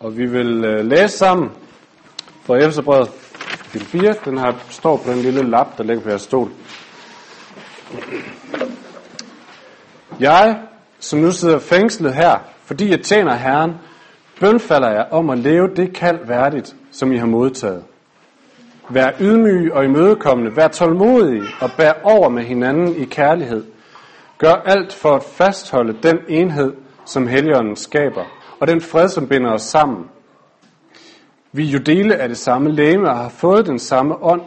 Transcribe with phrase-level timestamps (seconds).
[0.00, 1.50] Og vi vil øh, læse sammen
[2.42, 3.10] fra Efterbrevet
[3.62, 4.14] kapitel 4.
[4.24, 6.50] Den her står på den lille lap, der ligger på jeres stol.
[10.20, 10.58] Jeg,
[10.98, 13.72] som nu sidder fængslet her, fordi jeg tjener Herren,
[14.40, 17.84] bønfalder jeg om at leve det kald værdigt, som I har modtaget.
[18.88, 23.64] Vær ydmyge og imødekommende, vær tålmodige og bær over med hinanden i kærlighed.
[24.38, 26.72] Gør alt for at fastholde den enhed,
[27.06, 28.24] som Helligånden skaber,
[28.60, 30.04] og den fred, som binder os sammen.
[31.52, 34.42] Vi er jo dele af det samme læme og har fået den samme ånd,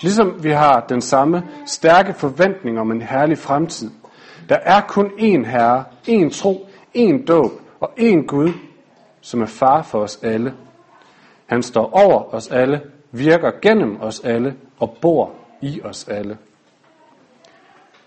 [0.00, 3.90] ligesom vi har den samme stærke forventning om en herlig fremtid.
[4.48, 8.52] Der er kun én Herre, én tro, én dåb og én Gud,
[9.20, 10.54] som er far for os alle.
[11.46, 12.80] Han står over os alle,
[13.12, 16.38] virker gennem os alle og bor i os alle.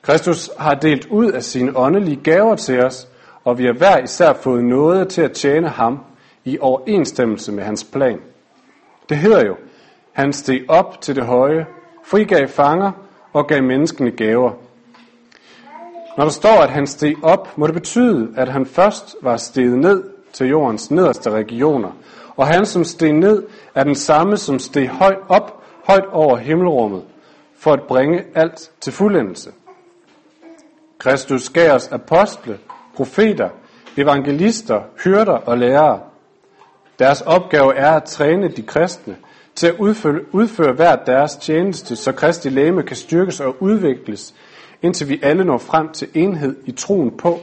[0.01, 3.07] Kristus har delt ud af sine åndelige gaver til os,
[3.43, 5.99] og vi har hver især fået noget til at tjene ham
[6.45, 8.19] i overensstemmelse med hans plan.
[9.09, 9.55] Det hedder jo,
[10.11, 11.65] han steg op til det høje,
[12.03, 12.91] frigav fanger
[13.33, 14.51] og gav menneskene gaver.
[16.17, 19.77] Når der står, at han steg op, må det betyde, at han først var steget
[19.77, 20.03] ned
[20.33, 21.91] til jordens nederste regioner,
[22.35, 23.43] og han, som steg ned,
[23.75, 27.03] er den samme, som steg højt op, højt over himmelrummet,
[27.57, 29.51] for at bringe alt til fuldendelse.
[30.97, 32.57] Kristus gav os apostle,
[32.99, 33.49] profeter,
[33.97, 35.99] evangelister, hyrder og lærere.
[36.99, 39.15] Deres opgave er at træne de kristne
[39.55, 44.33] til at udføre, udføre hver deres tjeneste, så Kristi læme kan styrkes og udvikles,
[44.81, 47.39] indtil vi alle når frem til enhed i troen på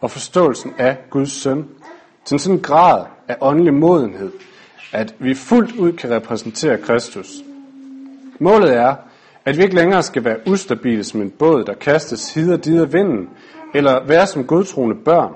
[0.00, 1.68] og forståelsen af Guds søn,
[2.24, 4.32] til en sådan grad af åndelig modenhed,
[4.92, 7.28] at vi fuldt ud kan repræsentere Kristus.
[8.40, 8.94] Målet er,
[9.44, 12.86] at vi ikke længere skal være ustabile som en båd, der kastes hid og dider
[12.86, 13.28] vinden,
[13.74, 15.34] eller være som godtroende børn.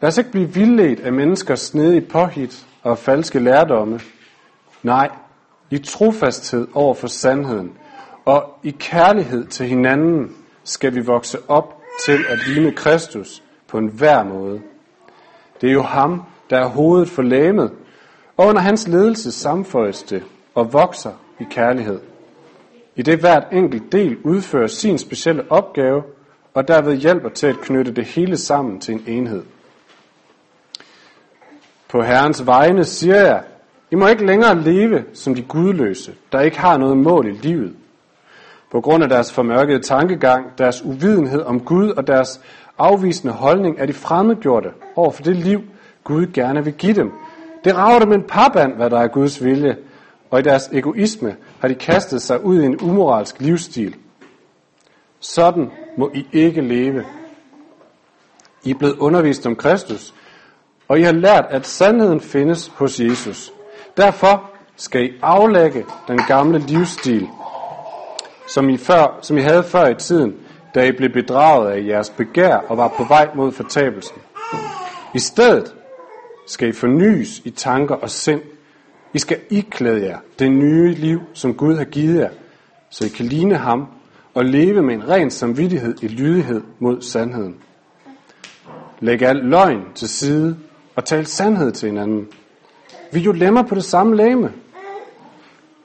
[0.00, 4.00] Lad os ikke blive vildledt af menneskers snedige påhit og falske lærdomme.
[4.82, 5.10] Nej,
[5.70, 7.72] i trofasthed over for sandheden
[8.28, 13.88] og i kærlighed til hinanden skal vi vokse op til at ligne Kristus på en
[13.88, 14.60] hver måde.
[15.60, 17.72] Det er jo ham, der er hovedet for læmet,
[18.36, 20.22] og under hans ledelse samføjes det
[20.54, 22.00] og vokser i kærlighed.
[22.96, 26.02] I det hvert enkelt del udfører sin specielle opgave,
[26.58, 29.42] og derved hjælper til at knytte det hele sammen til en enhed.
[31.88, 33.42] På Herrens vegne siger jeg,
[33.90, 37.76] I må ikke længere leve som de gudløse, der ikke har noget mål i livet.
[38.70, 42.40] På grund af deres formørkede tankegang, deres uvidenhed om Gud og deres
[42.78, 45.60] afvisende holdning er de fremmedgjorte over for det liv,
[46.04, 47.12] Gud gerne vil give dem.
[47.64, 49.76] Det rager dem en parband, hvad der er Guds vilje,
[50.30, 53.96] og i deres egoisme har de kastet sig ud i en umoralsk livsstil.
[55.20, 57.04] Sådan må I ikke leve.
[58.64, 60.14] I er blevet undervist om Kristus,
[60.88, 63.52] og I har lært, at sandheden findes hos Jesus.
[63.96, 67.28] Derfor skal I aflægge den gamle livsstil,
[68.48, 70.34] som I, før, som I havde før i tiden,
[70.74, 74.16] da I blev bedraget af jeres begær og var på vej mod fortabelsen.
[75.14, 75.74] I stedet
[76.46, 78.40] skal I fornyes i tanker og sind.
[79.14, 82.30] I skal iklæde jer det nye liv, som Gud har givet jer,
[82.90, 83.88] så I kan ligne ham
[84.38, 87.56] og leve med en ren samvittighed i lydighed mod sandheden.
[89.00, 90.56] Læg al løgn til side
[90.96, 92.28] og tal sandhed til hinanden.
[93.12, 94.52] Vi er jo lemmer på det samme læme.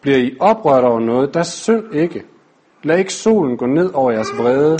[0.02, 2.24] Bliver I oprørt over noget, der synd ikke.
[2.84, 4.80] Lad ikke solen gå ned over jeres vrede,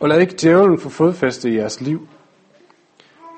[0.00, 2.08] og lad ikke djævlen få fodfæste i jeres liv.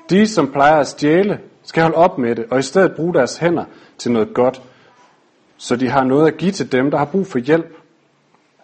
[0.09, 3.37] De, som plejer at stjæle, skal holde op med det, og i stedet bruge deres
[3.37, 3.65] hænder
[3.97, 4.61] til noget godt,
[5.57, 7.77] så de har noget at give til dem, der har brug for hjælp.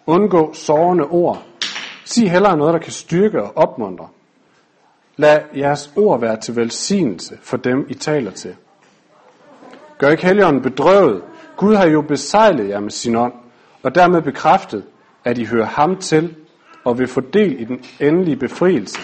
[0.06, 1.42] Undgå sårende ord.
[2.04, 4.08] Sig hellere noget, der kan styrke og opmuntre.
[5.16, 8.56] Lad jeres ord være til velsignelse for dem, I taler til.
[9.98, 11.22] Gør ikke Helligånden bedrøvet.
[11.56, 13.32] Gud har jo besejlet jer med sin ånd,
[13.82, 14.84] og dermed bekræftet,
[15.24, 16.34] at I hører ham til
[16.84, 18.98] og vil få del i den endelige befrielse.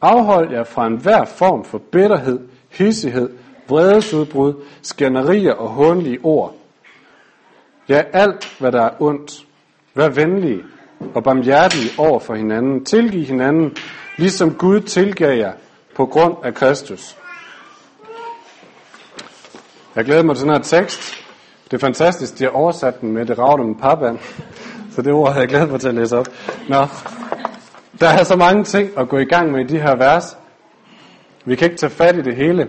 [0.00, 3.30] Afhold jer fra enhver form for bitterhed, hissighed,
[3.68, 6.54] vredesudbrud, skænderier og hånlige ord.
[7.88, 9.46] Ja, alt hvad der er ondt.
[9.94, 10.62] Vær venlige
[11.14, 12.84] og barmhjertige over for hinanden.
[12.84, 13.76] Tilgiv hinanden,
[14.18, 15.52] ligesom Gud tilgav jer
[15.96, 17.16] på grund af Kristus.
[19.96, 21.24] Jeg glæder mig til den her tekst.
[21.64, 24.18] Det er fantastisk, de har oversat den med det ravne med papband.
[24.92, 26.26] Så det ord har jeg glædet mig til at læse op.
[26.68, 26.86] Nå,
[28.00, 30.36] der er så mange ting at gå i gang med i de her vers.
[31.44, 32.68] Vi kan ikke tage fat i det hele.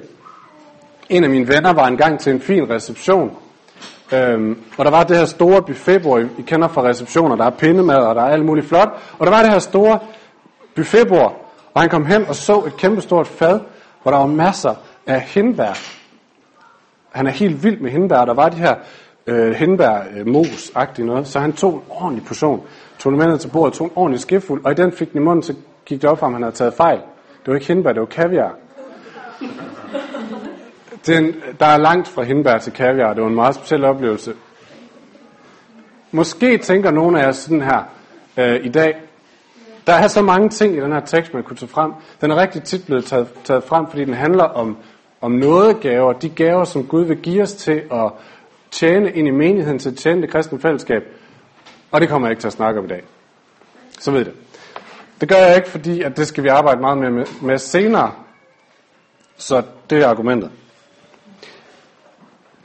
[1.10, 3.38] En af mine venner var engang til en fin reception.
[4.14, 7.96] Øhm, og der var det her store buffetbord, I kender fra receptioner, der er pindemad,
[7.96, 8.90] og der er alt muligt flot.
[9.20, 10.00] Og der var det her store
[10.76, 13.60] buffetbord, og han kom hen og så et kæmpestort fad,
[14.04, 14.76] hvor der var masser
[15.08, 15.78] af hindbær.
[17.12, 18.26] han er helt vild med hindbær.
[18.26, 18.76] Der var de her
[19.28, 21.28] øh, hindbær øh, mos noget.
[21.28, 22.62] Så han tog en ordentlig portion,
[23.00, 25.22] tog den med ned til bordet, tog en ordentlig skefuld, og i den fik den
[25.22, 25.54] i munden, så
[25.86, 26.98] gik det op for ham, han havde taget fejl.
[27.40, 28.56] Det var ikke hindbær, det var kaviar.
[31.06, 33.14] Den, der er langt fra hindbær til kaviar.
[33.14, 34.34] Det var en meget speciel oplevelse.
[36.12, 37.84] Måske tænker nogle af jer sådan her
[38.38, 38.96] øh, i dag,
[39.88, 41.92] der er så mange ting i den her tekst, man kunne tage frem.
[42.22, 44.78] Den er rigtig tit blevet taget, taget frem, fordi den handler om,
[45.22, 48.12] om noget gaver, de gaver, som Gud vil give os til at
[48.72, 51.04] tjene ind i menigheden, til at tjene det kristne fællesskab.
[51.92, 53.04] Og det kommer jeg ikke til at snakke om i dag.
[54.00, 54.34] Så ved det.
[55.22, 58.12] Det gør jeg ikke, fordi at det skal vi arbejde meget mere med, med senere.
[59.38, 60.52] Så det er argumentet.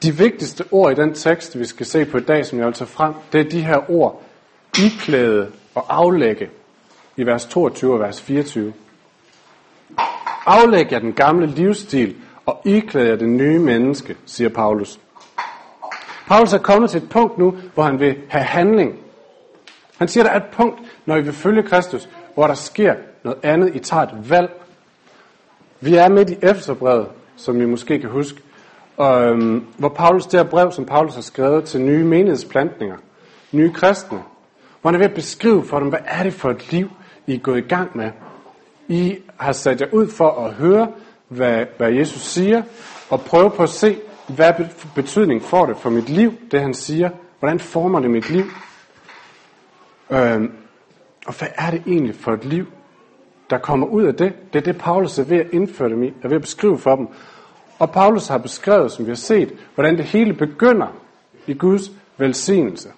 [0.03, 2.75] De vigtigste ord i den tekst, vi skal se på i dag, som jeg vil
[2.75, 4.23] tage frem, det er de her ord,
[4.79, 6.51] iklæde og aflægge,
[7.17, 8.73] i vers 22 og vers 24.
[10.47, 12.17] Aflæg jer den gamle livsstil,
[12.47, 15.01] og iklæde jer det nye menneske, siger Paulus.
[16.27, 18.99] Paulus er kommet til et punkt nu, hvor han vil have handling.
[19.99, 22.95] Han siger, at der er et punkt, når I vil følge Kristus, hvor der sker
[23.25, 23.75] noget andet.
[23.75, 24.51] I tager et valg.
[25.81, 27.07] Vi er midt i Efterbrevet,
[27.37, 28.41] som I måske kan huske,
[28.97, 32.97] og, øhm, hvor Paulus, det her brev, som Paulus har skrevet til nye menighedsplantninger,
[33.53, 34.23] nye kristne,
[34.81, 36.91] hvor han er ved at beskrive for dem, hvad er det for et liv,
[37.27, 38.11] I er gået i gang med.
[38.89, 40.89] I har sat jer ud for at høre,
[41.29, 42.63] hvad, hvad Jesus siger,
[43.11, 43.99] og prøve på at se,
[44.29, 44.53] hvad
[44.95, 47.11] betydning får det for mit liv, det han siger.
[47.39, 48.45] Hvordan former det mit liv?
[50.11, 50.53] Øhm,
[51.27, 52.67] og hvad er det egentlig for et liv,
[53.51, 54.33] der kommer ud af det?
[54.53, 56.97] Det er det, Paulus er ved at indføre dem i, er ved at beskrive for
[56.97, 57.09] dem.
[57.79, 60.87] Og Paulus har beskrevet, som vi har set, hvordan det hele begynder
[61.47, 62.89] i Guds velsignelse.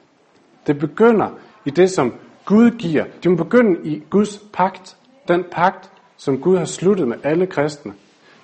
[0.67, 1.29] Det begynder
[1.65, 2.15] i det, som
[2.45, 3.05] Gud giver.
[3.23, 4.97] Det må begynde i Guds pagt.
[5.29, 7.93] Den pagt, som Gud har sluttet med alle kristne.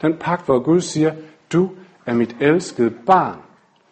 [0.02, 1.12] Den pagt, hvor Gud siger,
[1.52, 1.70] du
[2.06, 3.38] er mit elskede barn.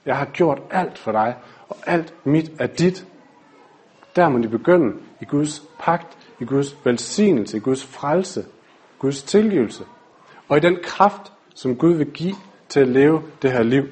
[0.07, 1.35] Jeg har gjort alt for dig,
[1.69, 3.07] og alt mit er dit.
[4.17, 8.45] Der må de begynde i Guds pagt, i Guds velsignelse, i Guds frelse,
[8.99, 9.85] Guds tilgivelse.
[10.49, 12.35] Og i den kraft, som Gud vil give
[12.69, 13.83] til at leve det her liv.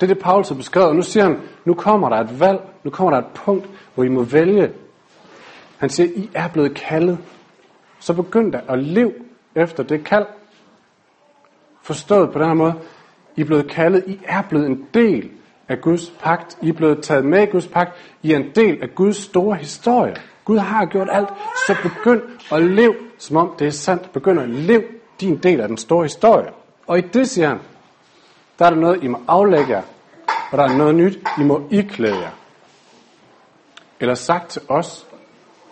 [0.00, 2.60] Det er det, Paulus har beskrevet, og nu siger han, nu kommer der et valg,
[2.84, 4.72] nu kommer der et punkt, hvor I må vælge.
[5.78, 7.18] Han siger, I er blevet kaldet.
[7.98, 9.12] Så begynd da at leve
[9.54, 10.26] efter det kald.
[11.82, 12.74] Forstået på den her måde,
[13.36, 15.30] I er blevet kaldet, I er blevet en del
[15.68, 16.58] af Guds pagt.
[16.62, 17.92] I er blevet taget med i Guds pagt.
[18.22, 20.16] I er en del af Guds store historie.
[20.44, 21.28] Gud har gjort alt,
[21.66, 22.22] så begynd
[22.52, 24.12] at leve, som om det er sandt.
[24.12, 24.84] Begynd at leve
[25.20, 26.50] din del af den store historie.
[26.86, 27.58] Og i det, siger han,
[28.58, 29.82] der er der noget, I må aflægge jer,
[30.52, 32.30] og der er noget nyt, I må iklæde jer.
[34.00, 35.06] Eller sagt til os,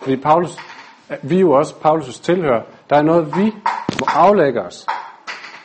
[0.01, 0.57] fordi Paulus,
[1.21, 3.45] vi er jo også Paulus' tilhører, der er noget, vi
[3.99, 4.85] må aflægge os.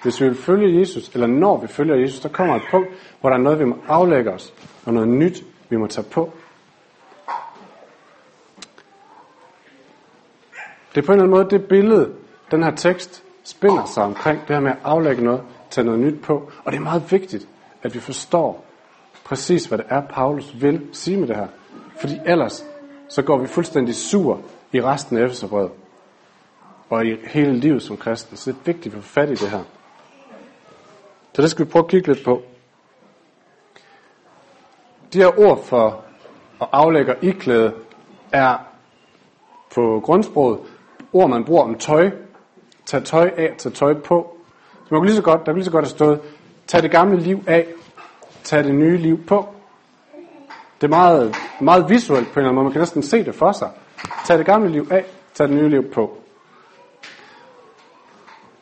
[0.02, 2.88] Hvis vi vil følge Jesus, eller når vi følger Jesus, der kommer et punkt,
[3.20, 4.54] hvor der er noget, vi må aflægge os,
[4.86, 6.32] og noget nyt, vi må tage på.
[10.94, 12.12] Det er på en eller anden måde det billede,
[12.50, 16.22] den her tekst spinder sig omkring det her med at aflægge noget, tage noget nyt
[16.22, 16.50] på.
[16.64, 17.48] Og det er meget vigtigt,
[17.82, 18.64] at vi forstår
[19.24, 21.46] præcis, hvad det er, Paulus vil sige med det her.
[22.00, 22.64] Fordi ellers,
[23.08, 24.40] så går vi fuldstændig sur
[24.72, 25.70] i resten af Efeserbrevet.
[26.90, 28.36] Og i hele livet som kristen.
[28.36, 29.62] Så det er vigtigt, at vi får fat i det her.
[31.32, 32.42] Så det skal vi prøve at kigge lidt på.
[35.12, 36.04] De her ord for
[36.60, 37.74] at aflægge og iklæde
[38.32, 38.56] er
[39.74, 40.58] på grundsproget
[41.12, 42.10] ord, man bruger om tøj.
[42.88, 44.36] Tag tøj af, tag tøj på.
[44.72, 46.20] Så man kunne lige så godt, der kunne lige så godt have stået,
[46.66, 47.66] tag det gamle liv af,
[48.44, 49.48] tag det nye liv på.
[50.80, 52.64] Det er meget, meget visuelt på en eller anden måde.
[52.64, 53.70] Man kan næsten se det for sig.
[54.26, 55.04] Tag det gamle liv af,
[55.34, 56.18] tag det nye liv på.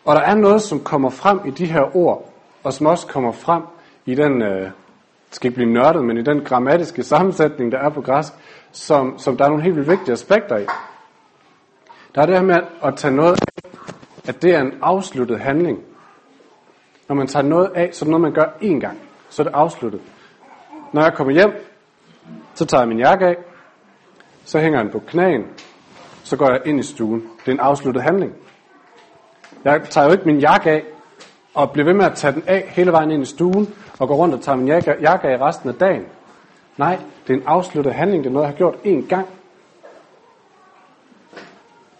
[0.04, 3.33] Og der er noget, som kommer frem i de her ord, og som også kommer
[3.33, 3.62] frem
[4.06, 4.73] i den, øh, det
[5.30, 8.33] skal ikke blive nørdet, men i den grammatiske sammensætning, der er på græsk,
[8.73, 10.66] som, som der er nogle helt vildt vigtige aspekter i.
[12.14, 13.55] Der er det her med at tage noget af,
[14.28, 15.78] at det er en afsluttet handling.
[17.09, 18.99] Når man tager noget af, så er det noget, man gør én gang.
[19.28, 20.00] Så er det afsluttet.
[20.92, 21.50] Når jeg kommer hjem,
[22.54, 23.37] så tager jeg min jakke af,
[24.45, 25.47] så hænger den på knæen,
[26.25, 27.21] så går jeg ind i stuen.
[27.21, 28.35] Det er en afsluttet handling.
[29.64, 30.85] Jeg tager jo ikke min jakke af,
[31.54, 34.14] og bliver ved med at tage den af hele vejen ind i stuen, og går
[34.14, 36.06] rundt og tager min jakke, jakke af resten af dagen.
[36.76, 38.25] Nej, det er en afsluttet handling.
[38.25, 39.26] Det er noget, jeg har gjort én gang.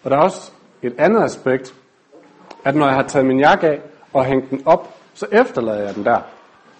[0.04, 0.52] Og der er også
[0.83, 1.75] et andet aspekt,
[2.66, 3.80] at når jeg har taget min jakke af
[4.12, 6.18] og hængt den op, så efterlader jeg den der.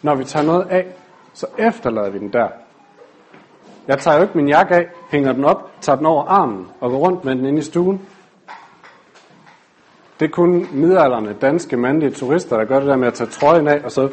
[0.02, 0.87] Når vi tager noget af,
[1.35, 2.49] så efterlader vi den der.
[3.88, 6.90] Jeg tager jo ikke min jakke af, hænger den op, tager den over armen og
[6.90, 8.00] går rundt med den ind i stuen.
[10.21, 13.69] Det er kun midalderne danske mandlige turister, der gør det der med at tage trøjen
[13.69, 14.09] af, og så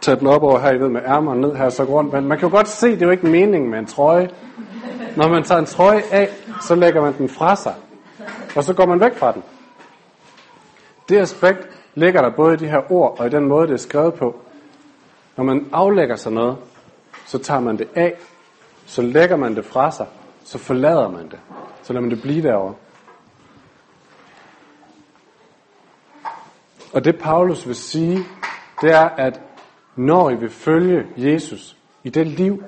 [0.00, 2.12] tage den op over her, I ved, med ærmerne ned her, og så går rundt.
[2.12, 4.30] Men man kan jo godt se, det er jo ikke meningen med en trøje.
[5.16, 6.28] Når man tager en trøje af,
[6.62, 7.74] så lægger man den fra sig,
[8.56, 9.42] og så går man væk fra den.
[11.08, 13.78] Det aspekt ligger der både i de her ord og i den måde, det er
[13.78, 14.40] skrevet på.
[15.36, 16.56] Når man aflægger sig noget,
[17.26, 18.14] så tager man det af,
[18.86, 20.06] så lægger man det fra sig,
[20.44, 21.38] så forlader man det,
[21.82, 22.74] så lader man det blive derovre.
[26.92, 28.18] Og det Paulus vil sige,
[28.80, 29.40] det er, at
[29.96, 32.64] når I vil følge Jesus i det liv,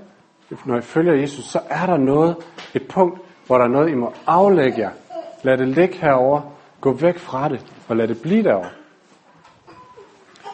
[0.64, 2.36] når I følger Jesus, så er der noget,
[2.74, 4.90] et punkt, hvor der er noget, I må aflægge jer.
[5.42, 6.40] Lad det ligge herover,
[6.80, 8.70] gå væk fra det, og lad det blive derovre.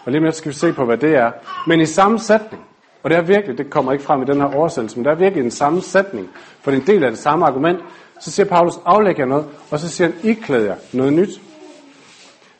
[0.04, 1.32] Og lige med skal vi se på, hvad det er.
[1.66, 2.64] Men i samme sætning,
[3.02, 5.14] og det er virkelig, det kommer ikke frem i den her oversættelse, men der er
[5.14, 6.28] virkelig en samme sætning,
[6.60, 7.80] for det er en del af det samme argument.
[8.20, 11.40] Så siger Paulus, aflæg jer noget, og så siger han, iklæd jer noget nyt.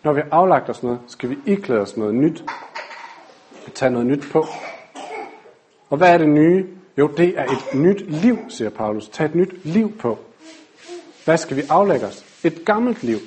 [0.02, 2.44] Når vi har aflagt os noget, skal vi iklæde os noget nyt.
[3.74, 4.46] Tag noget nyt på.
[5.90, 6.66] Og hvad er det nye?
[6.98, 9.08] Jo, det er et nyt liv, siger Paulus.
[9.08, 10.18] Tag et nyt liv på.
[11.24, 12.24] Hvad skal vi aflægge os?
[12.44, 13.18] Et gammelt liv.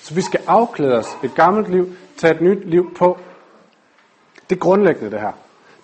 [0.00, 3.18] Så vi skal afklæde os et gammelt liv, tage et nyt liv på.
[4.50, 5.32] Det er grundlæggende det her.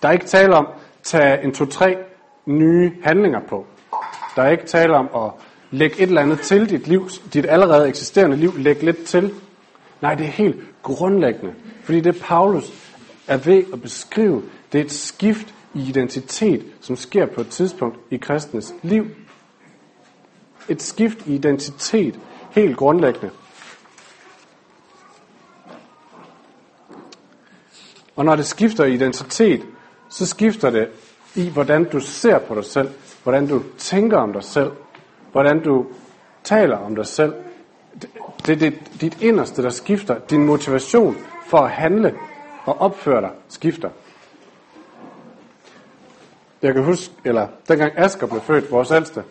[0.01, 1.97] Der er ikke tale om at tage en to-tre
[2.45, 3.65] nye handlinger på.
[4.35, 5.31] Der er ikke tale om at
[5.71, 9.33] lægge et eller andet til dit liv, dit allerede eksisterende liv, lægge lidt til.
[10.01, 11.53] Nej, det er helt grundlæggende.
[11.83, 12.93] Fordi det Paulus
[13.27, 17.97] er ved at beskrive, det er et skift i identitet, som sker på et tidspunkt
[18.11, 19.05] i kristnes liv.
[20.69, 22.19] Et skift i identitet,
[22.51, 23.29] helt grundlæggende.
[28.17, 29.65] Og når det skifter identitet,
[30.09, 30.87] så skifter det
[31.35, 32.89] i, hvordan du ser på dig selv,
[33.23, 34.71] hvordan du tænker om dig selv,
[35.31, 35.85] hvordan du
[36.43, 37.33] taler om dig selv.
[38.45, 40.19] Det er det, dit inderste, der skifter.
[40.19, 42.15] Din motivation for at handle
[42.65, 43.89] og opføre dig skifter.
[46.61, 49.23] Jeg kan huske, eller dengang Asger blev født, vores ældste,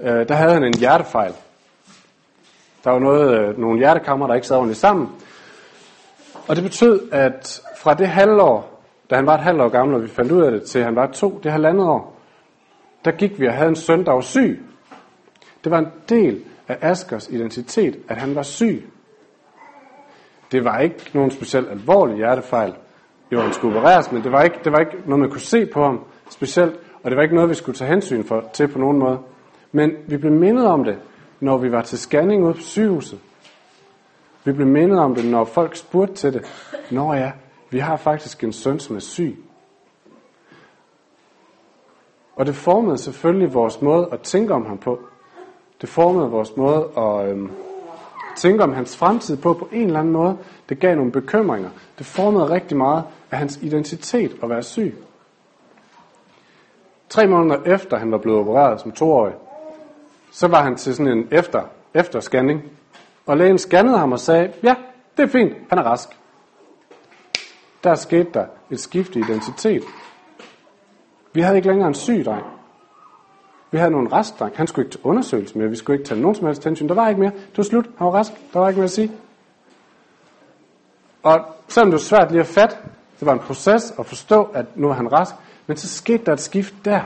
[0.00, 1.32] øh, der havde han en hjertefejl.
[2.84, 5.08] Der var noget, øh, nogle hjertekammer, der ikke sad ordentligt sammen.
[6.48, 10.02] Og det betød, at fra det halvår, da han var et halvt år gammel, og
[10.02, 12.16] vi fandt ud af det, til han var to, det halvandet år,
[13.04, 14.62] der gik vi og havde en søn, der var syg.
[15.64, 18.90] Det var en del af Askers identitet, at han var syg.
[20.52, 22.74] Det var ikke nogen specielt alvorlig hjertefejl.
[23.32, 25.66] Jo, han skulle opereres, men det var, ikke, det var ikke noget, man kunne se
[25.66, 28.78] på ham specielt, og det var ikke noget, vi skulle tage hensyn for, til på
[28.78, 29.18] nogen måde.
[29.72, 30.98] Men vi blev mindet om det,
[31.40, 33.18] når vi var til scanning ude på sygehuset.
[34.46, 36.44] Vi blev mindet om det, når folk spurgte til det.
[36.90, 37.32] Nå ja,
[37.70, 39.44] vi har faktisk en søn, som er syg.
[42.36, 44.98] Og det formede selvfølgelig vores måde at tænke om ham på.
[45.80, 47.50] Det formede vores måde at øhm,
[48.36, 50.36] tænke om hans fremtid på på en eller anden måde.
[50.68, 51.70] Det gav nogle bekymringer.
[51.98, 54.94] Det formede rigtig meget af hans identitet at være syg.
[57.08, 59.34] Tre måneder efter han var blevet opereret som toårig,
[60.32, 61.62] så var han til sådan en efter,
[61.94, 62.62] efterscanning.
[63.26, 64.74] Og lægen scannede ham og sagde, ja,
[65.16, 66.08] det er fint, han er rask.
[67.84, 69.82] Der skete der et skift i identitet.
[71.32, 72.46] Vi havde ikke længere en syg dreng.
[73.70, 74.56] Vi havde nogle rask dreng.
[74.56, 75.68] Han skulle ikke til undersøgelse mere.
[75.68, 76.88] Vi skulle ikke tage nogen som helst hensyn.
[76.88, 77.30] Der var ikke mere.
[77.30, 77.84] Det var slut.
[77.98, 78.32] Han var rask.
[78.52, 79.12] Der var ikke mere at sige.
[81.22, 82.76] Og selvom det var svært lige at fatte,
[83.20, 85.34] det var en proces at forstå, at nu er han rask,
[85.66, 87.00] men så skete der et skift der.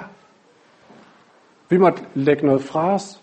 [1.68, 3.20] Vi måtte lægge noget fra os.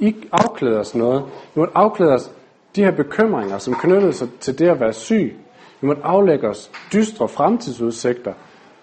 [0.00, 1.24] Ikke afklæder os noget.
[1.54, 2.30] Vi måtte afklæde os
[2.76, 5.36] de her bekymringer, som knyttede sig til det at være syg.
[5.80, 8.32] Vi måtte aflægge os dystre fremtidsudsigter.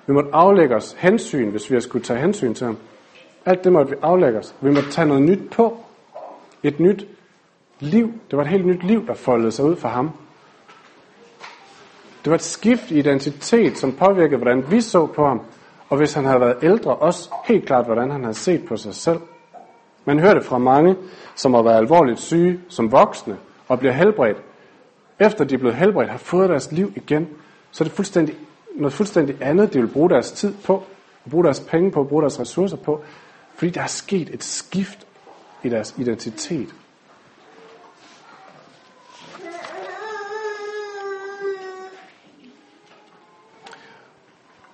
[0.07, 2.77] Vi måtte aflægge os hensyn, hvis vi skulle tage hensyn til ham.
[3.45, 4.55] Alt det måtte vi aflægge os.
[4.61, 5.77] Vi måtte tage noget nyt på.
[6.63, 7.07] Et nyt
[7.79, 8.13] liv.
[8.31, 10.11] Det var et helt nyt liv, der foldede sig ud for ham.
[12.23, 15.41] Det var et skift i identitet, som påvirkede, hvordan vi så på ham.
[15.89, 18.95] Og hvis han havde været ældre, også helt klart, hvordan han havde set på sig
[18.95, 19.19] selv.
[20.05, 20.95] Man hører det fra mange,
[21.35, 24.37] som har været alvorligt syge som voksne og bliver helbredt.
[25.19, 27.27] Efter de er blevet helbredt, har fået deres liv igen,
[27.71, 28.35] så er det fuldstændig,
[28.75, 30.83] noget fuldstændig andet, de vil bruge deres tid på,
[31.29, 33.03] bruge deres penge på, bruge deres ressourcer på,
[33.55, 35.07] fordi der er sket et skift
[35.63, 36.75] i deres identitet.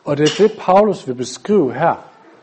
[0.06, 1.96] Og det er det, Paulus vil beskrive her.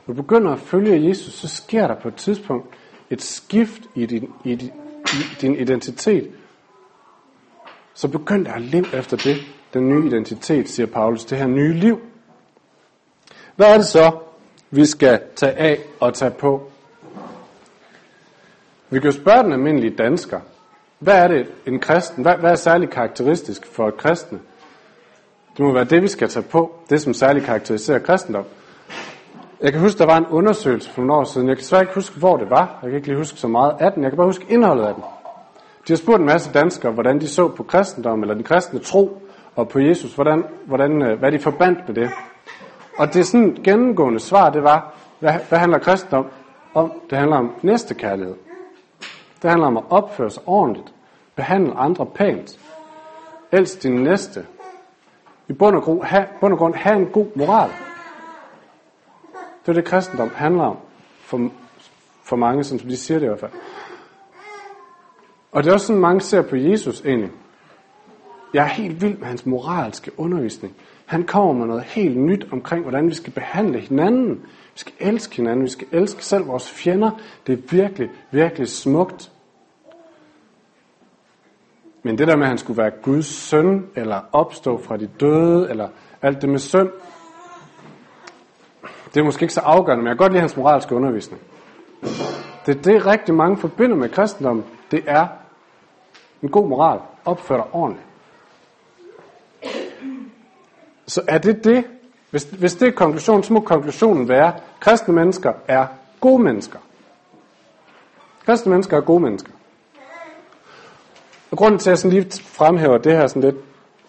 [0.07, 2.78] Når du begynder at følge Jesus, så sker der på et tidspunkt
[3.11, 4.73] et skift i din, i din,
[5.07, 6.31] i din identitet.
[7.95, 9.37] Så begynd at leve efter det,
[9.75, 12.01] den nye identitet, siger Paulus, det her nye liv.
[13.57, 14.19] Hvad er det så,
[14.71, 16.71] vi skal tage af og tage på?
[18.91, 20.41] Vi kan jo spørge den almindelige dansker,
[20.99, 22.23] hvad er det en kristen?
[22.23, 24.39] Hvad, hvad er særligt karakteristisk for et kristne?
[25.57, 26.75] Det må være det, vi skal tage på.
[26.91, 28.45] Det, som særligt karakteriserer kristendom.
[29.61, 31.49] Jeg kan huske, der var en undersøgelse for nogle år siden.
[31.49, 32.79] Jeg kan svært ikke huske, hvor det var.
[32.83, 34.03] Jeg kan ikke lige huske så meget af den.
[34.03, 35.03] Jeg kan bare huske indholdet af den.
[35.89, 39.23] De har spurgt en masse danskere, hvordan de så på kristendom, eller den kristne tro,
[39.57, 42.11] og på Jesus, hvordan, hvordan, øh, hvad de forbandt med det.
[42.99, 46.27] Og det sådan gennemgående svar, det var, hvad, hvad handler kristendom
[46.75, 46.93] om?
[47.11, 48.35] Det handler om næstekærlighed.
[49.43, 50.93] Det handler om at opføre sig ordentligt.
[51.37, 52.59] Behandle andre pænt.
[53.53, 54.47] Elsk din næste.
[55.49, 57.71] I bund og, grund, have, bund og grund have en god moral.
[59.69, 60.77] Det er det, kristendom handler om.
[61.21, 61.51] For,
[62.25, 63.51] for mange, som de siger det i hvert fald.
[65.53, 67.31] Og det er også sådan, mange ser på Jesus egentlig.
[68.55, 70.77] Jeg er helt vild med hans moralske undervisning.
[71.07, 74.35] Han kommer med noget helt nyt omkring, hvordan vi skal behandle hinanden.
[74.45, 75.65] Vi skal elske hinanden.
[75.65, 77.11] Vi skal elske selv vores fjender.
[77.47, 79.33] Det er virkelig, virkelig smukt.
[82.03, 85.71] Men det der med, at han skulle være Guds søn, eller opstå fra de døde,
[85.71, 85.89] eller
[86.23, 86.89] alt det med synd,
[89.19, 91.43] det er måske ikke så afgørende, men jeg kan godt lide hans moralske undervisning.
[92.67, 94.65] Det er det, rigtig mange forbinder med kristendommen.
[94.91, 95.27] Det er
[96.43, 97.01] en god moral.
[97.25, 98.07] Opfør dig ordentligt.
[101.07, 101.85] Så er det det,
[102.31, 105.87] hvis, hvis det er konklusionen, så må konklusionen være, at kristne mennesker er
[106.21, 106.79] gode mennesker.
[108.47, 109.53] Kristne mennesker er gode mennesker.
[111.51, 113.57] Og grunden til, at jeg sådan lige fremhæver det her sådan lidt,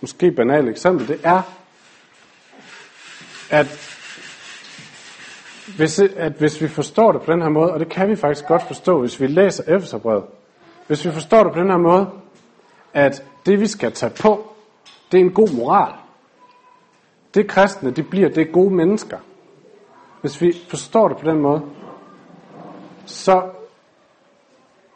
[0.01, 1.41] måske banalt eksempel, det er,
[3.49, 3.98] at
[5.77, 8.47] hvis, at hvis vi forstår det på den her måde, og det kan vi faktisk
[8.47, 10.23] godt forstå, hvis vi læser Efeserbrevet,
[10.88, 12.09] hvis vi forstår det på den her måde,
[12.93, 14.53] at det vi skal tage på,
[15.11, 15.93] det er en god moral.
[17.33, 19.17] Det kristne, de bliver, det er gode mennesker.
[20.21, 21.61] Hvis vi forstår det på den måde,
[23.05, 23.41] så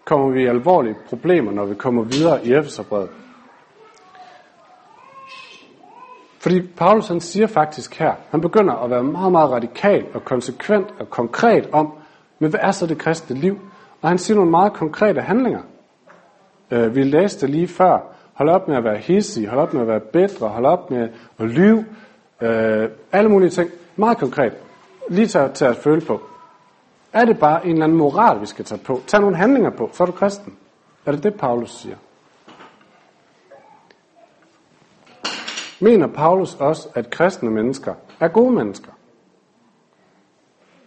[0.06, 3.10] kommer vi i alvorlige problemer, når vi kommer videre i Efeserbrevet.
[6.44, 10.88] Fordi Paulus han siger faktisk her, han begynder at være meget, meget radikal og konsekvent
[11.00, 11.94] og konkret om,
[12.40, 13.60] men hvad er så det kristne liv?
[14.02, 15.62] Og han siger nogle meget konkrete handlinger.
[16.72, 18.00] Øh, vi læste lige før,
[18.34, 21.10] hold op med at være hissig, hold op med at være bedre, hold op med
[21.40, 21.86] at lyve,
[22.42, 23.70] øh, alle mulige ting.
[23.96, 24.54] Meget konkret.
[25.10, 26.22] Lige til, til at føle på.
[27.14, 29.02] Er det bare en eller anden moral, vi skal tage på?
[29.08, 30.54] Tag nogle handlinger på, så er du kristen.
[31.06, 31.96] Er det det, Paulus siger?
[35.84, 38.92] Mener Paulus også, at kristne mennesker er gode mennesker?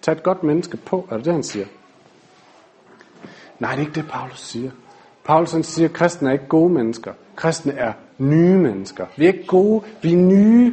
[0.02, 1.66] Tag et godt menneske på, er det det, han siger?
[3.58, 4.70] Nej, det er ikke det, Paulus siger.
[5.24, 7.12] Paulus han siger, at kristne er ikke gode mennesker.
[7.36, 9.06] Kristne er nye mennesker.
[9.16, 10.72] Vi er ikke gode, vi er nye.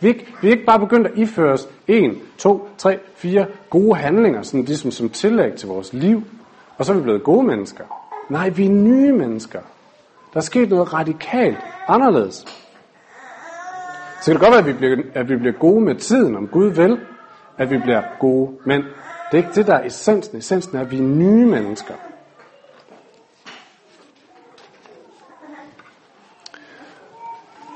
[0.00, 3.46] Vi er ikke, vi er ikke bare begyndt at iføre os en, to, tre, fire
[3.70, 6.22] gode handlinger, sådan ligesom som tillæg til vores liv,
[6.78, 7.84] og så er vi blevet gode mennesker.
[8.28, 9.60] Nej, vi er nye mennesker.
[10.32, 12.44] Der er sket noget radikalt anderledes.
[14.20, 16.48] Så kan det godt være, at vi, bliver, at vi bliver gode med tiden, om
[16.48, 17.00] Gud vil,
[17.58, 18.82] at vi bliver gode, mænd.
[18.82, 20.38] det er ikke det, der er essensen.
[20.38, 21.94] Essensen er, at vi er nye mennesker.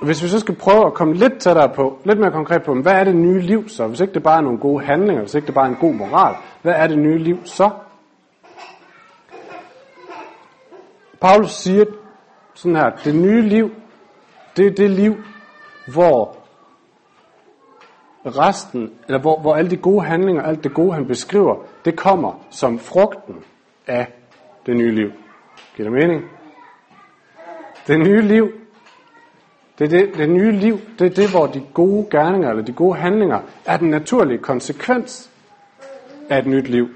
[0.02, 2.92] Hvis vi så skal prøve at komme lidt tættere på, lidt mere konkret på, hvad
[2.92, 3.86] er det nye liv så?
[3.86, 5.94] Hvis ikke det bare er nogle gode handlinger, hvis ikke det bare er en god
[5.94, 7.70] moral, hvad er det nye liv så?
[11.20, 11.84] Paulus siger
[12.54, 13.70] sådan her, det nye liv,
[14.56, 15.16] det er det liv,
[15.86, 16.36] hvor
[18.26, 22.44] resten, eller hvor, hvor alle de gode handlinger, alt det gode, han beskriver, det kommer
[22.50, 23.36] som frugten
[23.86, 24.12] af
[24.66, 25.10] det nye liv.
[25.76, 26.22] Giver det mening?
[27.86, 28.52] Det nye liv,
[29.78, 32.72] det, er det, det nye liv, det er det, hvor de gode gerninger eller de
[32.72, 35.30] gode handlinger er den naturlige konsekvens
[36.30, 36.88] af et nyt liv.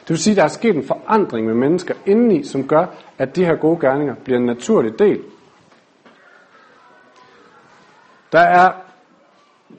[0.00, 2.86] Det vil sige, at der er sket en forandring med mennesker indeni, som gør,
[3.18, 5.20] at de her gode gerninger bliver en naturlig del.
[8.32, 8.72] Der er,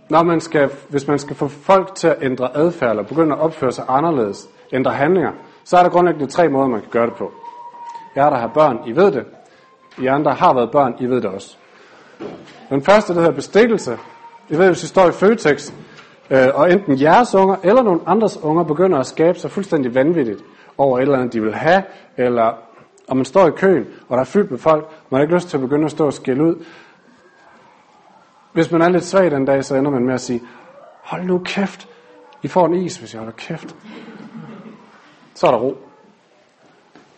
[0.09, 3.39] når man skal, hvis man skal få folk til at ændre adfærd eller begynde at
[3.39, 5.31] opføre sig anderledes, ændre handlinger,
[5.63, 7.31] så er der grundlæggende tre måder, man kan gøre det på.
[8.15, 9.25] Jeg der har børn, I ved det.
[9.97, 11.57] I andre har været børn, I ved det også.
[12.69, 13.97] Den første, der hedder bestikkelse.
[14.49, 15.73] I ved, hvis I står i Føtex,
[16.29, 20.43] øh, og enten jeres unger eller nogle andres unger begynder at skabe sig fuldstændig vanvittigt
[20.77, 21.83] over et eller andet, de vil have,
[22.17, 22.53] eller
[23.07, 25.49] om man står i køen, og der er fyldt med folk, man har ikke lyst
[25.49, 26.55] til at begynde at stå og skælde ud.
[28.53, 30.41] Hvis man er lidt svag den dag, så ender man med at sige,
[31.01, 31.87] hold nu kæft,
[32.41, 33.75] I får en is, hvis jeg holder kæft.
[35.33, 35.77] Så er der ro.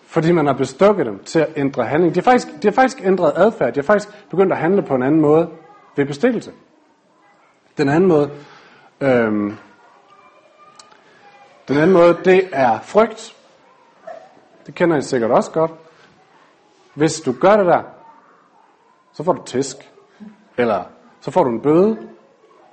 [0.06, 2.16] Fordi man har bestukket dem til at ændre handling.
[2.16, 3.74] De har faktisk, de har faktisk ændret adfærd.
[3.74, 5.50] De har faktisk begyndt at handle på en anden måde
[5.96, 6.52] ved bestikkelse.
[7.78, 8.32] Den anden måde,
[9.02, 9.58] øhm,
[11.68, 13.36] den anden måde, det er frygt.
[14.66, 15.72] Det kender I sikkert også godt.
[16.94, 17.82] Hvis du gør det der,
[19.14, 19.78] så får du tisk.
[20.58, 20.84] Eller
[21.24, 21.98] så får du en bøde.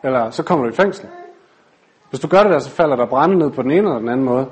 [0.03, 1.09] Eller så kommer du i fængsel.
[2.09, 4.09] Hvis du gør det der, så falder der brænde ned på den ene eller den
[4.09, 4.51] anden måde.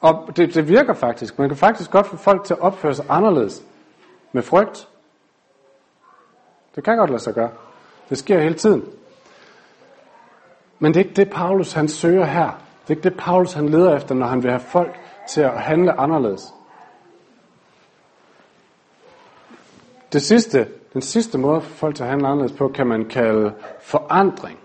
[0.00, 1.38] Og det, det virker faktisk.
[1.38, 3.62] Man kan faktisk godt få folk til at opføre sig anderledes.
[4.32, 4.88] Med frygt.
[6.74, 7.50] Det kan godt lade sig gøre.
[8.08, 8.84] Det sker hele tiden.
[10.78, 12.50] Men det er ikke det, Paulus han søger her.
[12.82, 15.60] Det er ikke det, Paulus han leder efter, når han vil have folk til at
[15.60, 16.54] handle anderledes.
[20.12, 23.52] Det sidste, den sidste måde for folk til at handle anderledes på, kan man kalde
[23.82, 24.58] forandring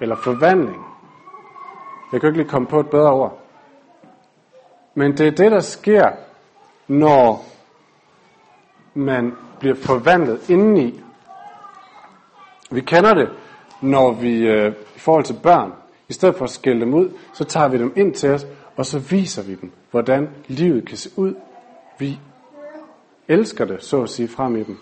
[0.00, 0.86] eller forvandling.
[2.12, 3.38] Jeg kan ikke lige komme på et bedre ord.
[4.94, 6.10] Men det er det, der sker,
[6.88, 7.44] når
[8.94, 11.00] man bliver forvandlet indeni.
[12.70, 13.28] Vi kender det,
[13.80, 15.72] når vi øh, i forhold til børn,
[16.08, 18.86] i stedet for at skælde dem ud, så tager vi dem ind til os, og
[18.86, 21.34] så viser vi dem, hvordan livet kan se ud.
[21.98, 22.20] Vi
[23.28, 24.78] elsker det, så at sige, frem i dem.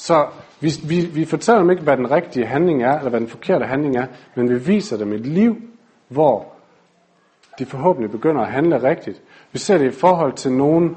[0.00, 0.26] Så
[0.60, 3.64] vi, vi, vi fortæller dem ikke, hvad den rigtige handling er, eller hvad den forkerte
[3.64, 5.56] handling er, men vi viser dem et liv,
[6.08, 6.52] hvor
[7.58, 9.22] de forhåbentlig begynder at handle rigtigt.
[9.52, 10.96] Vi ser det i forhold til nogen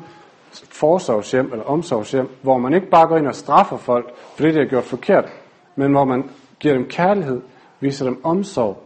[0.52, 4.66] forsorgshjem eller omsorgshjem, hvor man ikke bare går ind og straffer folk, fordi de har
[4.66, 5.26] gjort forkert,
[5.76, 7.42] men hvor man giver dem kærlighed,
[7.80, 8.84] viser dem omsorg,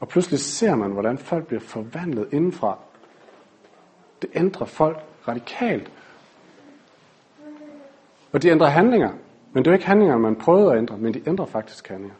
[0.00, 2.78] og pludselig ser man, hvordan folk bliver forvandlet indenfra.
[4.22, 5.90] Det ændrer folk radikalt.
[8.32, 9.10] Og de ændrer handlinger,
[9.52, 12.16] men det var ikke handlinger, man prøver at ændre, men de ændrer faktisk handlinger.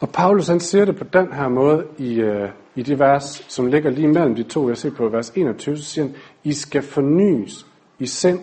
[0.00, 3.66] Og Paulus han siger det på den her måde i, øh, i det vers, som
[3.66, 4.68] ligger lige mellem de to.
[4.68, 7.66] Jeg ser på vers 21, så siger han, I skal fornyes
[7.98, 8.40] i sind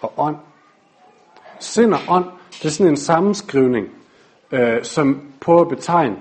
[0.00, 0.36] og ånd.
[1.60, 3.88] Sind og ånd, det er sådan en sammenskrivning,
[4.52, 6.16] øh, som prøver at betegne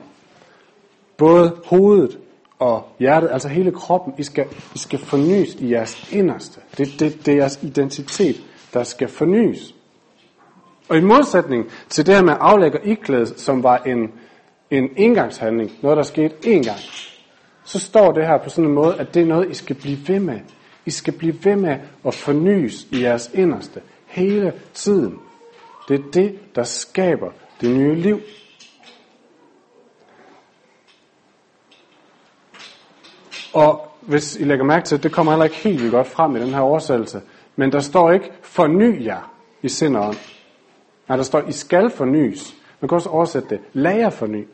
[1.17, 2.17] både hovedet
[2.59, 4.13] og hjertet, altså hele kroppen.
[4.17, 6.61] I skal, I skal fornyes i jeres inderste.
[6.77, 9.75] Det, det, det er jeres identitet, der skal fornyes.
[10.89, 14.11] Og i modsætning til det her med aflæg og iklæde, som var en,
[14.71, 16.79] en engangshandling, noget der skete én gang,
[17.63, 19.97] så står det her på sådan en måde, at det er noget, I skal blive
[20.07, 20.39] ved med.
[20.85, 25.19] I skal blive ved med at fornyes i jeres inderste hele tiden.
[25.87, 28.19] Det er det, der skaber det nye liv.
[33.53, 36.39] Og hvis I lægger mærke til, det kommer heller ikke helt vildt godt frem i
[36.39, 37.21] den her oversættelse,
[37.59, 40.17] men der står ikke forny jer i sind og ånd.
[41.07, 42.55] Nej, der står, I skal fornyes.
[42.79, 44.47] Man kan også oversætte det, lad jer forny.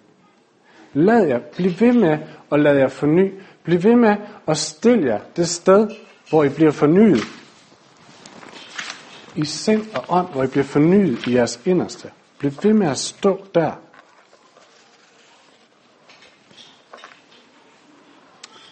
[0.93, 2.17] Lad jer, bliv ved med
[2.51, 3.33] at lade jer forny.
[3.63, 4.15] Bliv ved med
[4.47, 5.89] at stille jer det sted,
[6.29, 7.23] hvor I bliver fornyet.
[9.35, 12.11] I sind og ånd, hvor I bliver fornyet i jeres inderste.
[12.39, 13.71] Bliv ved med at stå der.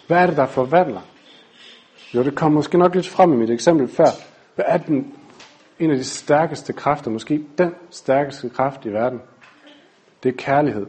[0.07, 1.01] Hvad er det, der forvandler?
[2.15, 4.07] Jo, det kom måske nok lidt frem i mit eksempel før.
[4.55, 5.13] Hvad er den,
[5.79, 9.21] en af de stærkeste kræfter, måske den stærkeste kraft i verden?
[10.23, 10.85] Det er kærlighed.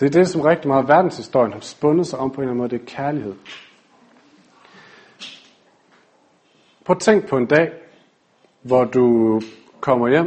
[0.00, 2.50] Det er det, som rigtig meget af verdenshistorien har spundet sig om på en eller
[2.50, 3.34] anden måde, det er kærlighed.
[6.84, 7.72] Prøv at tænk på en dag,
[8.62, 9.40] hvor du
[9.80, 10.26] kommer hjem,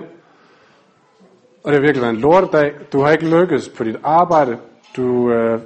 [1.63, 2.73] og det har virkelig været en lortedag.
[2.93, 4.59] Du har ikke lykkes på dit arbejde.
[4.95, 5.61] Du, øh,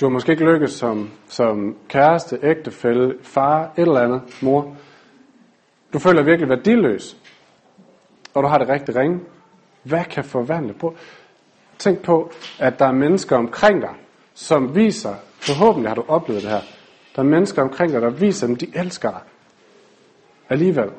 [0.00, 4.76] du har måske ikke lykkes som, som kæreste, ægtefælle, far, et eller andet, mor.
[5.92, 7.16] Du føler virkelig værdiløs.
[8.34, 9.20] Og du har det rigtig ringe.
[9.82, 10.94] Hvad kan forvandle på?
[11.78, 13.94] Tænk på, at der er mennesker omkring dig,
[14.34, 16.60] som viser, forhåbentlig har du oplevet det her,
[17.16, 19.20] der er mennesker omkring dig, der viser, dem, de elsker dig.
[20.48, 20.90] Alligevel.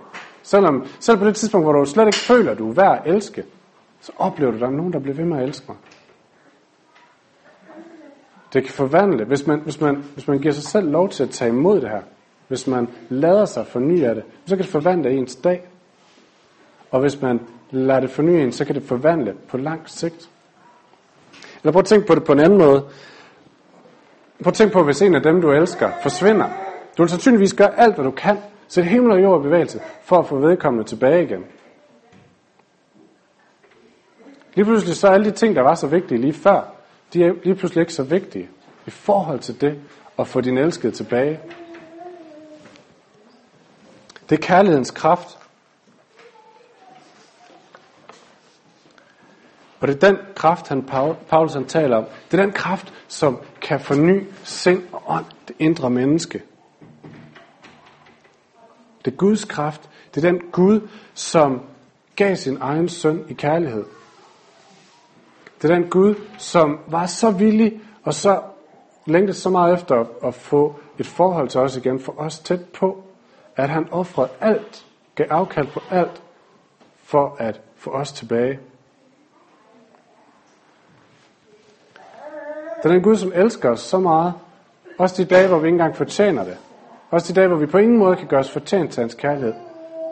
[0.44, 3.16] Selvom, selv på det tidspunkt, hvor du slet ikke føler, at du er værd at
[3.16, 3.44] elske,
[4.02, 5.78] så oplever du, at der er nogen, der bliver ved med at elske mig.
[8.54, 11.30] Det kan forvandle, hvis man, hvis, man, hvis man giver sig selv lov til at
[11.30, 12.02] tage imod det her,
[12.48, 15.68] hvis man lader sig forny af det, så kan det forvandle ens dag.
[16.92, 17.40] Og hvis man
[17.72, 20.30] lader det forny en, så kan det forvandle på lang sigt.
[21.64, 22.86] Eller prøv at tænke på det på en anden måde.
[24.44, 26.48] Prøv at tænke på, hvis en af dem, du elsker, forsvinder.
[26.98, 30.20] Du vil sandsynligvis gøre alt, hvad du kan, sætte himmel og jord i bevægelse, for
[30.20, 31.46] at få vedkommende tilbage igen.
[34.56, 36.77] Lige pludselig så er alle de ting, der var så vigtige lige før,
[37.14, 38.50] de er lige pludselig ikke så vigtige
[38.88, 39.80] i forhold til det
[40.20, 41.40] at få din elskede tilbage.
[44.30, 45.38] Det er kærlighedens kraft,
[49.80, 50.84] Og det er den kraft, han,
[51.30, 52.06] Paulus han taler om.
[52.32, 56.44] Det er den kraft, som kan forny sind og ånd, det indre menneske.
[59.06, 59.90] Det er Guds kraft.
[60.16, 61.62] Det er den Gud, som
[62.16, 63.86] gav sin egen søn i kærlighed.
[65.62, 68.42] Det er den Gud, som var så villig og så
[69.06, 73.04] længtes så meget efter at, få et forhold til os igen, for os tæt på,
[73.56, 76.22] at han offrede alt, gav afkald på alt,
[77.04, 78.60] for at få os tilbage.
[82.78, 84.34] Det er den Gud, som elsker os så meget,
[84.98, 86.58] også de dage, hvor vi ikke engang fortjener det.
[87.10, 89.54] Også de dage, hvor vi på ingen måde kan gøre os fortjent til hans kærlighed.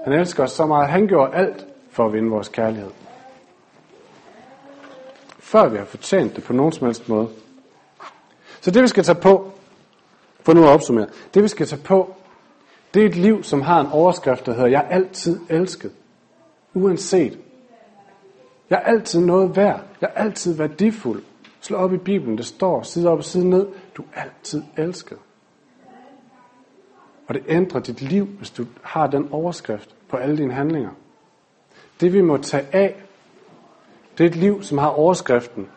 [0.04, 2.90] Han elsker os så meget, han gjorde alt for at vinde vores kærlighed.
[5.46, 7.30] Før vi har fortjent det på nogen som helst måde.
[8.62, 9.52] Så det vi skal tage på,
[10.42, 12.16] for nu at opsummere, det vi skal tage på,
[12.94, 15.92] det er et liv, som har en overskrift, der hedder, jeg er altid elsket.
[16.74, 17.40] Uanset.
[18.70, 19.84] Jeg er altid noget værd.
[20.02, 21.24] Jeg er altid værdifuld.
[21.62, 23.68] Slå op i Bibelen, det står side op og side ned.
[23.98, 25.18] Du er altid elsket.
[27.28, 30.92] Og det ændrer dit liv, hvis du har den overskrift på alle dine handlinger.
[32.02, 33.05] Det vi må tage af,
[34.18, 35.68] det er et liv, som har overskriften.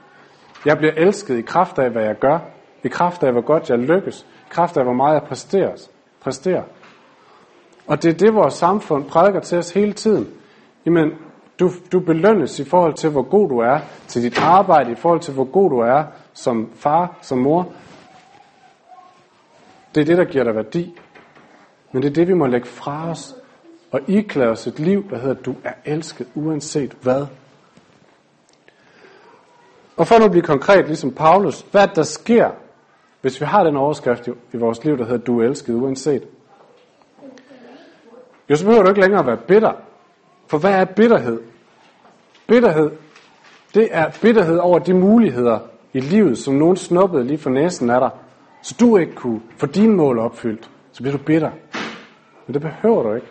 [0.65, 2.39] Jeg bliver elsket i kraft af, hvad jeg gør.
[2.85, 4.21] I kraft af, hvor godt jeg lykkes.
[4.21, 6.63] I kraft af, hvor meget jeg præsteres, præsterer.
[7.87, 10.29] Og det er det, vores samfund prædiker til os hele tiden.
[10.87, 11.13] Jamen,
[11.61, 15.21] du, du belønnes i forhold til, hvor god du er til dit arbejde, i forhold
[15.21, 17.73] til, hvor god du er som far, som mor.
[19.95, 20.99] Det er det, der giver dig værdi.
[21.93, 23.35] Men det er det, vi må lægge fra os
[23.91, 27.27] og iklæde os et liv, der hedder, du er elsket uanset hvad.
[29.99, 32.51] Og for nu at blive konkret, ligesom Paulus, hvad der sker,
[33.21, 36.23] hvis vi har den overskrift i vores liv, der hedder, du er elsket uanset.
[38.51, 39.73] Jo, så behøver du ikke længere at være bitter.
[40.47, 41.41] For hvad er bitterhed?
[42.47, 42.91] Bitterhed,
[43.75, 45.59] det er bitterhed over de muligheder
[45.93, 48.11] i livet, som nogen snuppede lige for næsen af dig,
[48.63, 50.71] så du ikke kunne få dine mål opfyldt.
[50.93, 51.51] Så bliver du bitter.
[52.47, 53.27] Men det behøver du ikke.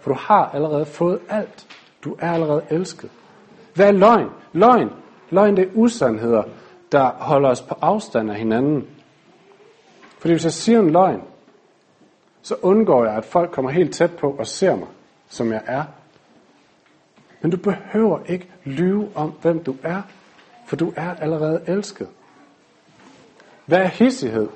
[0.00, 1.66] For du har allerede fået alt.
[2.04, 3.10] Du er allerede elsket.
[3.74, 4.28] Hvad er løgn?
[4.52, 4.90] Løgn.
[5.34, 6.42] Løgn det er usandheder,
[6.92, 8.86] der holder os på afstand af hinanden.
[10.18, 11.22] Fordi hvis jeg siger en løgn,
[12.42, 14.88] så undgår jeg, at folk kommer helt tæt på og ser mig,
[15.28, 15.84] som jeg er.
[17.40, 20.02] Men du behøver ikke lyve om, hvem du er,
[20.66, 22.08] for du er allerede elsket.
[23.66, 24.48] Hvad er hissighed?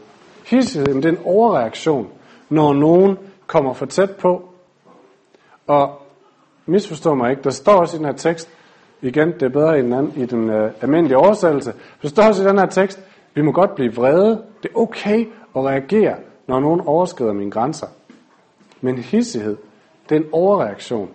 [0.47, 2.09] Hissighed det er en overreaktion,
[2.49, 4.49] når nogen kommer for tæt på.
[5.67, 6.03] Og
[6.67, 8.51] misforstå mig ikke, der står også i den her tekst,
[9.03, 12.47] igen, det er bedre end anden, i den øh, almindelige oversættelse, der står også i
[12.47, 13.01] den her tekst,
[13.35, 14.43] vi må godt blive vrede.
[14.63, 17.87] Det er okay at reagere, når nogen overskrider mine grænser.
[18.81, 19.57] Men hissighed,
[20.09, 21.11] det er en overreaktion,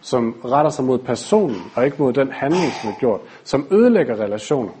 [0.00, 4.20] som retter sig mod personen, og ikke mod den handling, som er gjort, som ødelægger
[4.20, 4.72] relationer.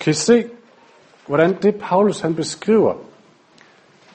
[0.00, 0.44] Kan I se,
[1.26, 2.94] hvordan det Paulus han beskriver,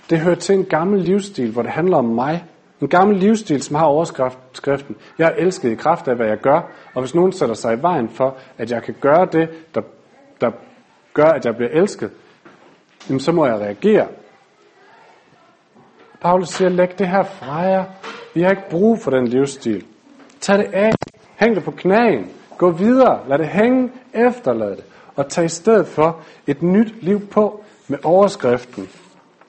[0.10, 2.46] det hører til en gammel livsstil, hvor det handler om mig.
[2.82, 6.72] En gammel livsstil, som har overskriften, jeg er elsket i kraft af, hvad jeg gør,
[6.94, 9.82] og hvis nogen sætter sig i vejen for, at jeg kan gøre det, der,
[10.42, 10.52] der
[11.14, 12.12] gør, at jeg bliver elsket,
[13.10, 14.08] jamen så må jeg reagere.
[16.22, 17.84] Paulus siger, læg det her fra jer.
[18.34, 19.86] Vi har ikke brug for den livsstil.
[20.40, 20.92] Tag det af.
[21.36, 22.32] Hæng det på knæen.
[22.58, 23.20] Gå videre.
[23.28, 23.92] Lad det hænge.
[24.14, 24.84] Efterlad det.
[25.16, 28.90] Og tag i stedet for et nyt liv på med overskriften.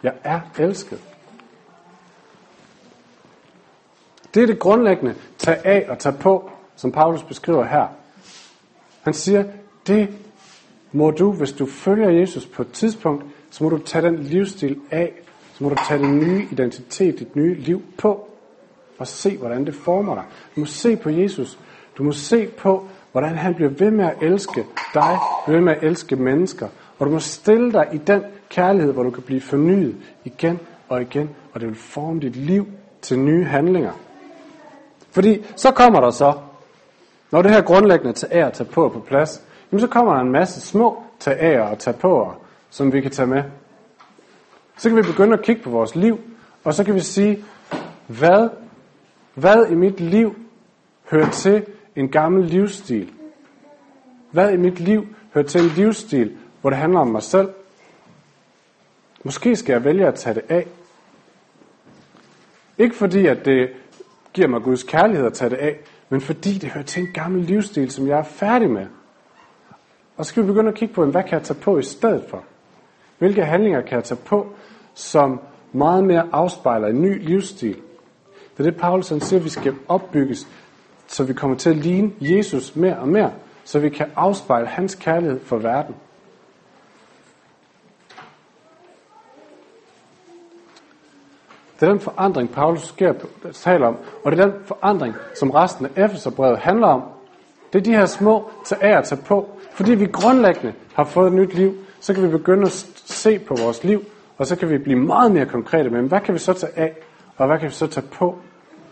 [0.02, 1.11] Jeg er elsket.
[4.34, 5.14] Det er det grundlæggende.
[5.38, 7.86] Tag af og tag på, som Paulus beskriver her.
[9.02, 9.44] Han siger,
[9.86, 10.08] det
[10.92, 14.80] må du, hvis du følger Jesus på et tidspunkt, så må du tage den livsstil
[14.90, 15.12] af,
[15.54, 18.28] så må du tage din nye identitet, dit nye liv på,
[18.98, 20.24] og se, hvordan det former dig.
[20.54, 21.58] Du må se på Jesus.
[21.98, 25.76] Du må se på, hvordan han bliver ved med at elske dig, bliver ved med
[25.76, 26.68] at elske mennesker.
[26.98, 31.02] Og du må stille dig i den kærlighed, hvor du kan blive fornyet igen og
[31.02, 32.66] igen, og det vil forme dit liv
[33.02, 33.92] til nye handlinger.
[35.12, 36.32] Fordi så kommer der så,
[37.30, 40.32] når det her grundlæggende tage og tage på på plads, jamen så kommer der en
[40.32, 42.32] masse små tage og tage på,
[42.70, 43.42] som vi kan tage med.
[44.76, 46.20] Så kan vi begynde at kigge på vores liv,
[46.64, 47.44] og så kan vi sige,
[48.06, 48.48] hvad,
[49.34, 50.36] hvad i mit liv
[51.10, 53.12] hører til en gammel livsstil?
[54.30, 57.48] Hvad i mit liv hører til en livsstil, hvor det handler om mig selv?
[59.24, 60.66] Måske skal jeg vælge at tage det af.
[62.78, 63.68] Ikke fordi, at det
[64.32, 65.76] giver mig Guds kærlighed at tage det af,
[66.08, 68.86] men fordi det hører til en gammel livsstil, som jeg er færdig med.
[70.16, 72.24] Og så skal vi begynde at kigge på, hvad kan jeg tage på i stedet
[72.28, 72.44] for?
[73.18, 74.46] Hvilke handlinger kan jeg tage på,
[74.94, 75.40] som
[75.72, 77.76] meget mere afspejler en ny livsstil?
[78.56, 80.48] Det er det, Paulus han siger, at vi skal opbygges,
[81.06, 83.32] så vi kommer til at ligne Jesus mere og mere,
[83.64, 85.94] så vi kan afspejle hans kærlighed for verden.
[91.82, 93.12] Det er den forandring, Paulus sker,
[93.52, 97.02] taler om, og det er den forandring, som resten af Efeserbrevet handler om.
[97.72, 99.48] Det er de her små tager at og tage på.
[99.72, 103.54] Fordi vi grundlæggende har fået et nyt liv, så kan vi begynde at se på
[103.64, 104.04] vores liv,
[104.38, 106.96] og så kan vi blive meget mere konkrete med, hvad kan vi så tage af,
[107.36, 108.38] og hvad kan vi så tage på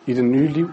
[0.07, 0.71] i det nye liv.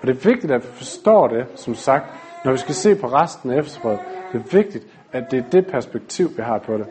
[0.00, 2.04] Og det er vigtigt, at vi forstår det, som sagt,
[2.44, 3.98] når vi skal se på resten af eftersproget.
[4.32, 6.86] Det er vigtigt, at det er det perspektiv, vi har på det.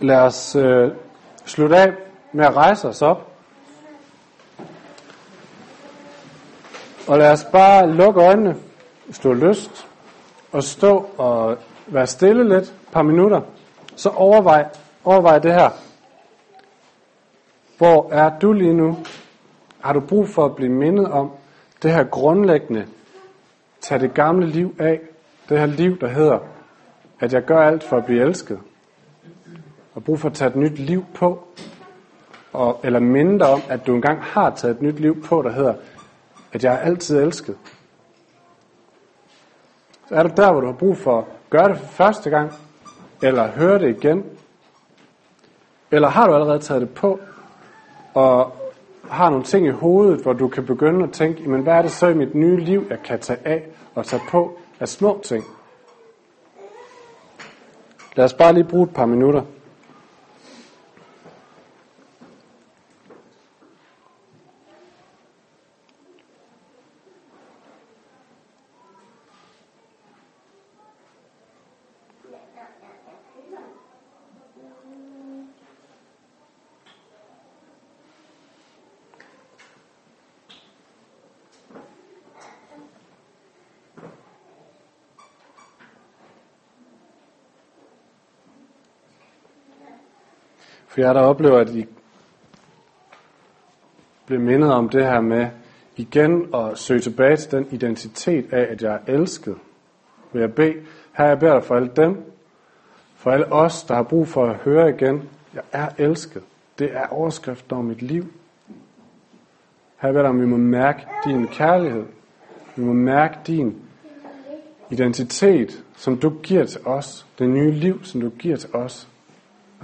[0.00, 0.90] Lad os øh,
[1.44, 1.92] slutte af
[2.32, 3.32] med at rejse os op.
[7.08, 8.56] Og lad os bare lukke øjnene,
[9.10, 9.88] stå lyst,
[10.52, 13.40] og stå og være stille lidt, et par minutter.
[13.96, 14.68] Så overvej,
[15.04, 15.70] overvej det her.
[17.78, 18.98] Hvor er du lige nu?
[19.80, 21.30] Har du brug for at blive mindet om
[21.82, 22.86] det her grundlæggende,
[23.80, 25.00] tag det gamle liv af,
[25.48, 26.38] det her liv, der hedder,
[27.20, 28.58] at jeg gør alt for at blive elsket,
[29.96, 31.44] og brug for at tage et nyt liv på,
[32.52, 35.50] og, eller minde dig om, at du engang har taget et nyt liv på, der
[35.50, 35.74] hedder,
[36.52, 37.56] at jeg er altid elsket.
[40.08, 42.52] Så er du der, hvor du har brug for at gøre det for første gang,
[43.22, 44.24] eller høre det igen,
[45.90, 47.20] eller har du allerede taget det på,
[48.14, 48.56] og
[49.10, 51.90] har nogle ting i hovedet, hvor du kan begynde at tænke, men hvad er det
[51.90, 55.44] så i mit nye liv, jeg kan tage af og tage på af små ting?
[58.16, 59.42] Lad os bare lige bruge et par minutter.
[90.96, 91.86] For jeg der oplever, at I
[94.26, 95.48] bliver mindet om det her med
[95.96, 99.56] igen at søge tilbage til den identitet af, at jeg er elsket.
[100.32, 100.74] Vil jeg bede,
[101.12, 102.24] her jeg beder dig for alle dem,
[103.16, 105.22] for alle os, der har brug for at høre igen,
[105.54, 106.42] jeg er elsket.
[106.78, 108.26] Det er overskriften over mit liv.
[109.96, 112.04] Her beder om, vi må mærke din kærlighed.
[112.76, 113.82] Vi må mærke din
[114.90, 117.26] identitet, som du giver til os.
[117.38, 119.08] Det nye liv, som du giver til os.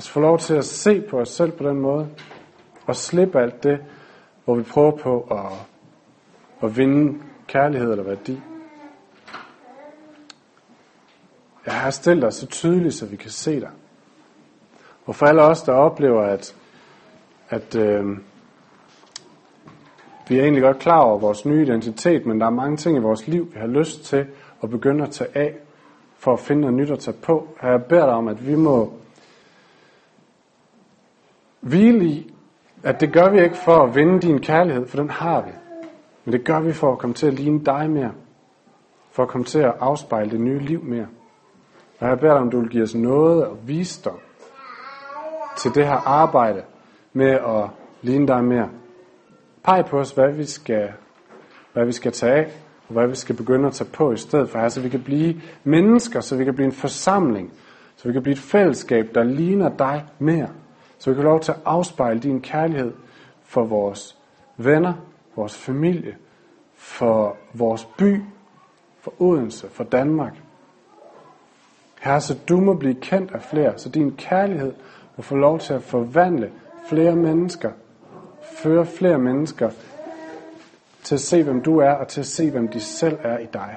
[0.03, 2.09] Og få lov til at se på os selv på den måde,
[2.87, 3.79] og slippe alt det,
[4.45, 5.53] hvor vi prøver på at,
[6.63, 8.41] at vinde kærlighed eller værdi.
[11.67, 13.71] Jeg har stillet dig så tydeligt, så vi kan se dig.
[15.07, 16.57] Og for alle os, der oplever, at,
[17.49, 18.05] at øh,
[20.29, 23.01] vi er egentlig godt klar over vores nye identitet, men der er mange ting i
[23.01, 24.27] vores liv, vi har lyst til
[24.63, 25.55] at begynde at tage af,
[26.19, 27.49] for at finde noget nyt at tage på.
[27.61, 28.93] Her jeg beder dig om, at vi må
[31.63, 32.35] hvile i,
[32.83, 35.51] at det gør vi ikke for at vinde din kærlighed, for den har vi.
[36.25, 38.13] Men det gør vi for at komme til at ligne dig mere.
[39.11, 41.07] For at komme til at afspejle det nye liv mere.
[42.01, 44.19] Og jeg beder dig, om du vil give os noget og visdom
[45.59, 46.63] til det her arbejde
[47.13, 47.71] med at
[48.03, 48.69] ligne dig mere.
[49.65, 50.89] Peg på os, hvad vi skal,
[51.73, 52.53] hvad vi skal tage af,
[52.89, 55.03] og hvad vi skal begynde at tage på i stedet for her, så vi kan
[55.03, 57.53] blive mennesker, så vi kan blive en forsamling,
[57.97, 60.49] så vi kan blive et fællesskab, der ligner dig mere.
[61.03, 62.93] Så vi kan lov til at afspejle din kærlighed
[63.45, 64.19] for vores
[64.57, 64.95] venner,
[65.37, 66.17] vores familie,
[66.75, 68.23] for vores by,
[69.01, 70.33] for Odense, for Danmark.
[72.01, 74.73] Herre, så du må blive kendt af flere, så din kærlighed
[75.17, 76.53] må få lov til at forvandle
[76.89, 77.71] flere mennesker,
[78.43, 79.71] føre flere mennesker
[81.03, 83.47] til at se, hvem du er, og til at se, hvem de selv er i
[83.53, 83.77] dig.